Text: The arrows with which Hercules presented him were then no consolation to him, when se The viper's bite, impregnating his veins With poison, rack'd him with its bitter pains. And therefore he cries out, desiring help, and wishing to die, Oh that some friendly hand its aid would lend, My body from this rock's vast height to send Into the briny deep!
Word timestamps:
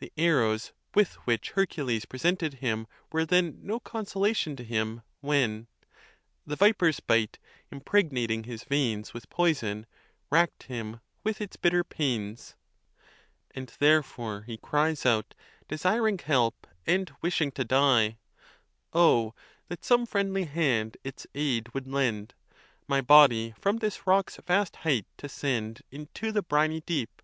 The 0.00 0.12
arrows 0.16 0.72
with 0.96 1.12
which 1.28 1.50
Hercules 1.52 2.06
presented 2.06 2.54
him 2.54 2.88
were 3.12 3.24
then 3.24 3.60
no 3.62 3.78
consolation 3.78 4.56
to 4.56 4.64
him, 4.64 5.02
when 5.20 5.68
se 5.80 5.86
The 6.44 6.56
viper's 6.56 6.98
bite, 6.98 7.38
impregnating 7.70 8.42
his 8.42 8.64
veins 8.64 9.14
With 9.14 9.30
poison, 9.30 9.86
rack'd 10.28 10.64
him 10.64 10.98
with 11.22 11.40
its 11.40 11.54
bitter 11.54 11.84
pains. 11.84 12.56
And 13.54 13.68
therefore 13.78 14.42
he 14.42 14.56
cries 14.56 15.06
out, 15.06 15.34
desiring 15.68 16.18
help, 16.18 16.66
and 16.84 17.12
wishing 17.22 17.52
to 17.52 17.64
die, 17.64 18.18
Oh 18.92 19.34
that 19.68 19.84
some 19.84 20.04
friendly 20.04 20.46
hand 20.46 20.96
its 21.04 21.28
aid 21.32 21.72
would 21.72 21.86
lend, 21.86 22.34
My 22.88 23.00
body 23.00 23.54
from 23.56 23.76
this 23.76 24.04
rock's 24.04 24.34
vast 24.38 24.74
height 24.82 25.06
to 25.18 25.28
send 25.28 25.82
Into 25.92 26.32
the 26.32 26.42
briny 26.42 26.80
deep! 26.80 27.22